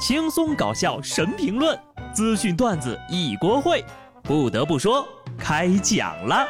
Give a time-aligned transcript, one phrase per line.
[0.00, 1.78] 轻松搞笑神评论，
[2.14, 3.84] 资讯段子一锅烩。
[4.22, 5.06] 不得不说，
[5.38, 6.48] 开讲了。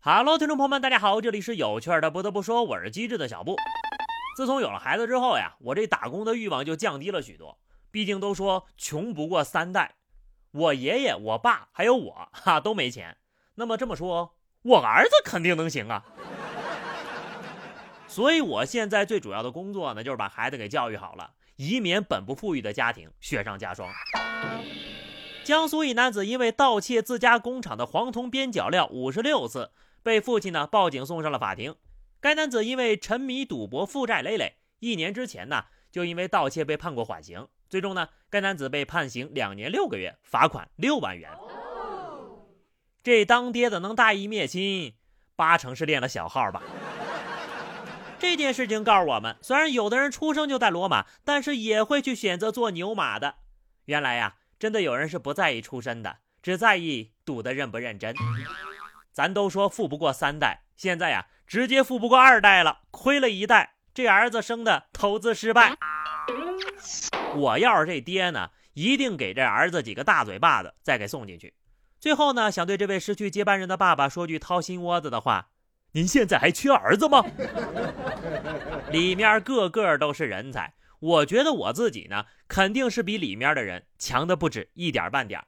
[0.00, 2.10] Hello，听众朋友们，大家好，这里是有趣的。
[2.10, 3.56] 不得不说，我是机智的小布。
[4.36, 7.58] 自从有了孩子之后呀，我这打工的欲望就降低了许多。
[7.90, 9.94] 毕竟都说穷不过三代，
[10.52, 13.16] 我爷爷、我爸还有我哈都没钱。
[13.54, 16.04] 那么这么说，我儿子肯定能行啊。
[18.08, 23.88] 所以，我现在最主要的工作呢，就是把孩子给教育好了，以免本不富裕的家庭雪上加霜。
[25.44, 29.70] 江苏一男子因为盗窃自家工厂的黄铜边角料五十六次，
[30.02, 31.76] 被父亲呢报警送上了法庭。
[32.20, 37.46] 该男子因为沉迷赌博，负债累累，一年之前呢就因为盗窃被判过缓刑。
[37.68, 41.30] 最终呢，该男子被判刑两年六个月，罚款六万元。
[43.02, 44.94] 这当爹的能大义灭亲，
[45.36, 46.62] 八成是练了小号吧。
[48.18, 53.36] 这件事情告诉我们，虽然有的人出生就在罗马，但是也会去选择做牛马的。
[53.84, 58.14] 原来呀，真的有人是不在意出身的，只在意赌的认不认真。
[59.12, 65.76] 咱都说富不过三代，现在呀，直接富不过二代了，亏了一代，这儿子生的投资失败。
[67.36, 71.54] 我要是这爹呢，一定给这儿子几个大嘴巴子，再给送进去。
[72.00, 75.50] 最后呢，想对这位失去接班人的爸爸说句掏心窝子的话。
[75.92, 77.24] 您现在还缺儿子吗？
[78.92, 85.42] 里面个个都是人才，我觉得我自己呢，肯定是比里面的人强的不止一点半点。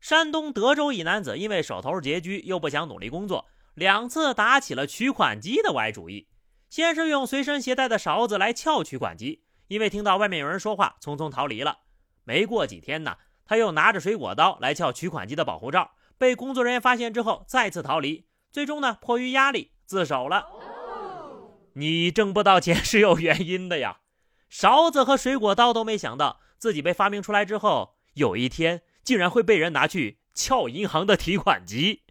[0.00, 6.28] 山东德州一男子因为手头拮据，又不想努力工作，两次打起了取款机的歪主意。
[6.70, 11.78] 先是用随身携带的勺子来撬取款机，因为听到外面有人说话，匆匆逃离了。
[12.24, 18.27] 没过几天呢，他又拿着水果刀来撬取款机的保护罩，被工作人员发现之后，再次逃离。
[18.50, 20.46] 最终呢，迫于压力自首了。
[21.74, 23.98] 你挣不到钱是有原因的呀。
[24.48, 32.02] 勺子和水果刀都没想到自己被发明出来之后，有一天竟然会被人拿去撬银行的提款机。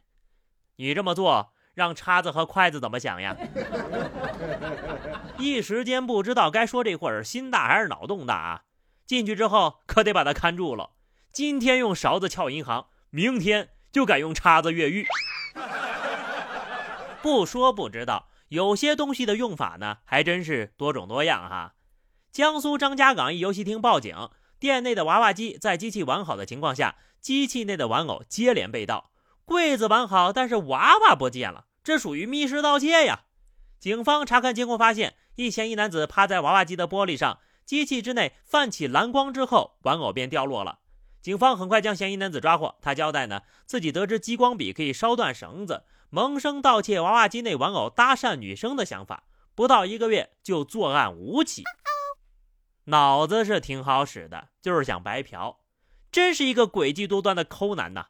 [0.75, 3.35] 你这么做，让叉子和筷子怎么想呀？
[5.39, 8.61] 一时间不知道该说这会儿心大还是脑洞大啊！
[9.05, 10.91] 进去之后可得把他看住了。
[11.31, 15.05] 今天用勺子撬银行，明天就敢用叉子越狱。
[17.27, 21.73] 不说不知道，有些东西的用法呢，还真是多种多样哈。
[22.31, 24.29] 江苏张家港一游戏厅报警，
[24.59, 29.11] 店内的娃娃机在机器完好的情况下，机器内的玩偶接连被盗，
[29.43, 33.25] 柜子完好，但是娃娃不见了，这属于密室盗窃呀！
[33.77, 40.79] 警方查看监控发现，一嫌疑男子趴在娃娃机的玻璃上，机器之内泛起蓝光之后，玩偶便掉落了。
[41.21, 45.83] 警方很快将嫌疑男子抓获，他交代呢，自己得知激光笔可以烧断绳子。
[46.09, 51.63] 萌生盗窃娃娃机内玩偶搭讪女生的想法，不到一个月就作案五起，
[52.85, 55.57] 脑子是挺好使的，就是想白嫖，
[56.09, 58.05] 真是一个诡计多端的抠男呐！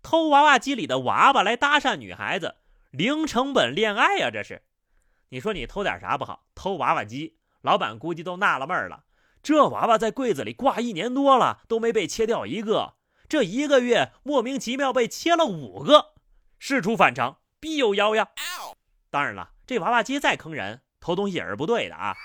[0.00, 2.58] 偷娃娃机里的娃娃来搭讪女孩子，
[2.92, 4.30] 零成本恋爱呀！
[4.30, 4.62] 这是，
[5.30, 6.46] 你说你偷点啥不好？
[6.54, 9.02] 偷娃娃机，老板估计都纳了闷了，
[9.42, 12.94] 这娃娃在柜子里挂一年多了，都没被切掉一个，
[13.28, 16.14] 这一个月莫名其妙被切了五个，
[16.60, 17.39] 事出反常。
[17.60, 18.28] 必有妖呀！
[19.10, 22.16] 当然了，这娃娃机再坑人，偷东西也是不对的啊。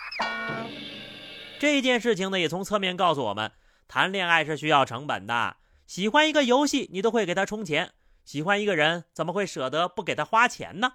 [1.59, 3.51] 这件事情呢，也从侧面告诉我们，
[3.87, 5.57] 谈恋爱是需要成本的。
[5.85, 7.89] 喜欢一个游戏，你都会给他充钱；
[8.23, 10.93] 喜欢一个人，怎么会舍得不给他花钱呢？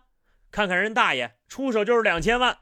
[0.50, 2.58] 看看人大爷，出手就是两千万。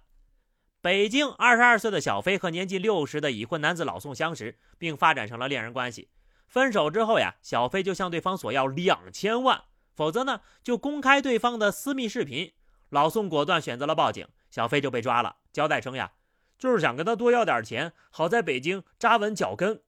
[0.81, 6.11] 北京二十二岁的小飞和年近六十的已婚男子老宋相识，并发展成了恋人关系。
[6.47, 9.65] 分手之后呀，小飞就向对方索要两千万。
[9.99, 12.53] 否则呢，就公开对方的私密视频。
[12.89, 15.39] 老宋果断选择了报警，小飞就被抓了。
[15.53, 16.13] 交代称呀，
[16.57, 19.83] 就是想跟他多要点钱，好在北京扎稳脚跟。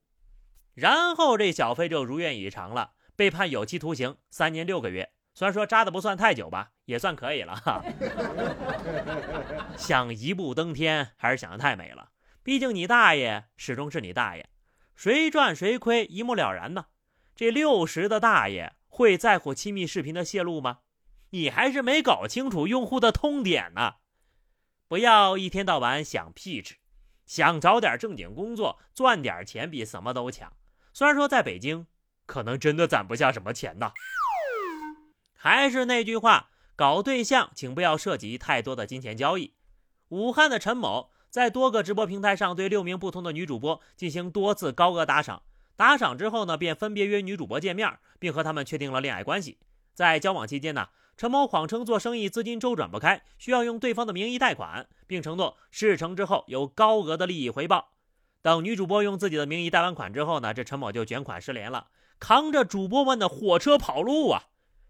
[0.75, 5.13] 然后这小飞就如愿以偿了，被判有期徒刑三年六个月。
[5.33, 7.81] 虽然说扎的不算太久吧，也算可以了哈。
[9.79, 12.09] 想一步登天，还是想的太美了。
[12.43, 14.49] 毕竟你大爷始终是你大爷，
[14.97, 16.87] 谁赚谁亏一目了然呢。
[17.37, 18.73] 这六十的大爷。
[18.91, 20.81] 会在乎亲密视频的泄露吗？
[21.31, 23.95] 你还是没搞清楚用户的痛点呢。
[24.89, 26.75] 不要一天到晚想屁吃，
[27.25, 30.53] 想找点正经工作赚点钱比什么都强。
[30.93, 31.87] 虽然说在北京
[32.27, 33.93] 可能真的攒不下什么钱呢。
[35.33, 39.55] 还是那句话，搞对象请不要涉及太多的金钱交易。
[40.09, 45.45] 武汉的陈某在多个直播平台上对六名不同的女主播进行多次高额打赏。
[45.81, 49.57] 打赏之后呢，便分别约女主播见面，并和他们确定了恋爱关系。
[49.95, 57.93] 在交往期间呢，陈某谎称做生意资金周转不开，需要用对方的名义贷款，并承诺事成之后有高额的利益回报。
[58.43, 61.87] 等女主播用自己的名义贷完款之后呢，这陈某就卷款失联了，
[62.19, 64.49] 扛着主播们的火车跑路啊！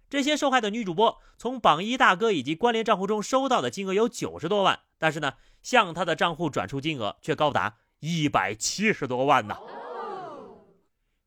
[0.08, 9.56] 这些受害的女主播从榜一大哥以及关联账户中收到的金额有九十多万，但是呢，向他的账户转出金额却高达一百七十多万呢！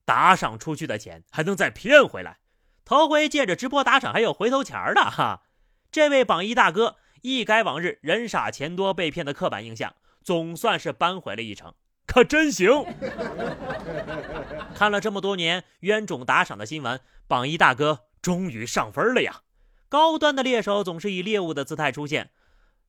[0.05, 2.39] 打赏出去的钱还能再骗回来？
[2.85, 5.43] 头回借着直播打赏还有回头钱的哈！
[5.89, 11.73] 这位榜一大哥一改往日人傻钱多被骗的刻板印象，总算是扳回了一城，
[12.05, 12.83] 可真行！
[14.75, 19.43] 看了这么多年冤种打赏的新闻，榜一大哥终于上分了呀！
[19.87, 22.31] 高端的猎手总是以猎物的姿态出现，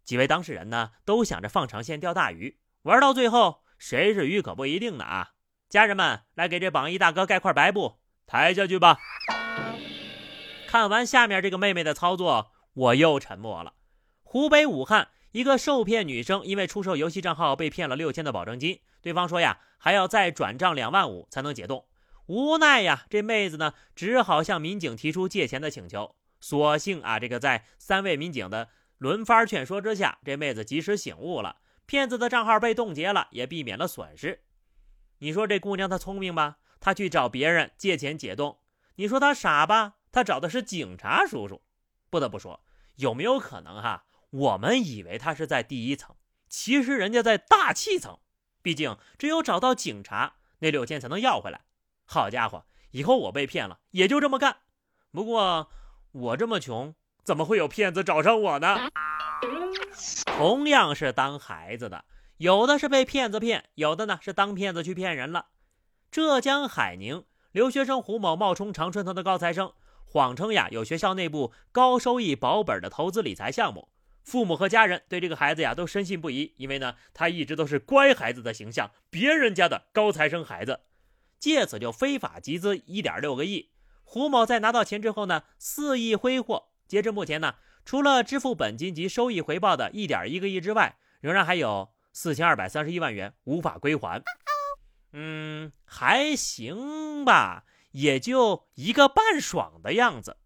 [0.05, 5.34] 几位当事人呢都想着放长线钓大鱼，玩到最后谁是鱼可不一定呢啊！
[5.75, 7.97] 家人们，来给这榜一大哥盖块白布，
[8.29, 8.97] 抬下去吧。
[10.69, 13.75] 看完下面这个妹妹的操作，我又沉默了。
[14.23, 21.85] 湖北武汉一个受骗女生因为出售游戏账号被骗了六千的保证金，对方说呀还要再转账两万五才能解冻。
[22.26, 26.15] 无奈呀，这妹子呢只好向民警提出借钱的请求。
[26.38, 28.69] 所幸啊，这个在三位民警的
[28.99, 34.44] 轮番劝说之下，这妹子及时醒悟了，骗子的账号被冻结了，也避免了损失。
[35.19, 36.58] 你说这姑娘她聪明吧？
[36.81, 38.58] 她去找别人借钱解冻。
[38.96, 39.94] 你说她傻吧？
[40.12, 41.62] 她找的是警察叔叔，
[42.11, 42.62] 不得不说，
[42.96, 44.05] 有没有可能哈？
[44.31, 46.14] 我们以为她是在第一层，
[46.49, 48.19] 其实人家在大气层。
[48.62, 51.62] 毕竟只有找到警察，那六千才能要回来。
[52.05, 54.58] 好家伙，以后我被骗了，也就这么干。
[55.11, 55.70] 不过
[56.12, 58.90] 我这么穷，怎么会有骗子找上我呢？
[60.25, 62.05] 同样是当孩子的，
[62.39, 65.47] 有的是被骗子骗，有的呢是当骗子去骗人了。
[66.11, 69.73] 浙江海宁留学生胡某冒充常春藤的高材生。
[70.07, 73.89] 谎称呀有学校内部高收益保本的投资理财项目，
[74.23, 80.81] 父母和家人对这个孩子呀都深信不疑，因为呢他一直都是乖孩子的形象，别人家的高材生孩子，
[81.41, 83.71] 借此就非法集资一点六个亿。
[84.05, 86.69] 胡某在拿到钱之后呢，肆意挥霍。
[86.87, 94.22] 截至目前呢，除了支付本金及收益回报的一点一个亿之外，仍然还有四千二百三十一万元无法归还。
[95.12, 97.64] 嗯，还行吧。
[97.90, 100.38] 也就一个半爽的样子，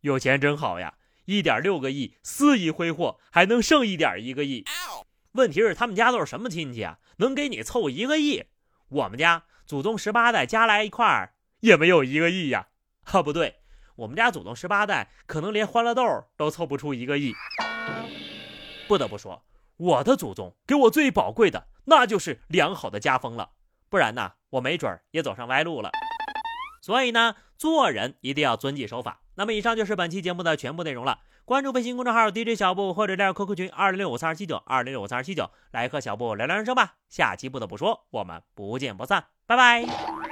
[0.00, 0.94] 有钱真好呀！
[1.26, 4.64] 一点六个亿肆意挥霍，还能剩一点一个亿。
[5.32, 6.98] 问题是他们家都是什么亲戚啊？
[7.18, 8.44] 能给你凑一个亿？
[8.88, 12.68] 我们家祖宗十八代加来一块儿也没有一个亿呀！
[13.04, 13.56] 啊，不对，
[13.96, 17.34] 我们家祖宗十八代可能连欢乐豆都凑不出一个亿。
[18.88, 19.44] 不得不说，
[19.76, 23.50] 我的祖宗给我最宝贵的那就是良好的家风了，
[23.88, 25.90] 不然呢，我没准儿也走上歪路了。
[26.82, 29.20] 所以呢，做人一定要遵纪守法。
[29.34, 31.20] 那么，以上就是本期节目的全部内容了。
[31.44, 36.94] 关注微信公众号 DJ 小布，或者加入 QQ 群二零六五三二七九二零六五三二七九，来和小布聊聊人生吧。
[37.08, 40.25] 下期不得不说，我们不见不散，拜拜。